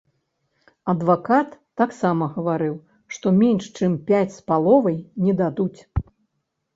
[0.93, 1.49] Адвакат
[1.81, 2.73] таксама гаварыў,
[3.15, 5.79] што менш чым пяць з паловай не дадуць.